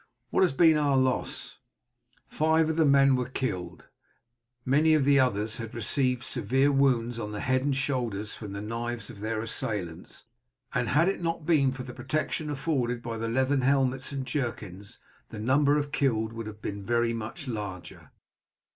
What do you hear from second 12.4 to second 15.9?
afforded by the leathern helmets and jerkins the number